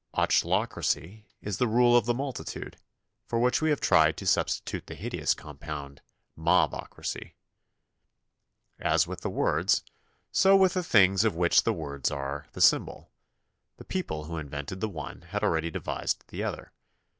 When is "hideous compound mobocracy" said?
4.95-7.35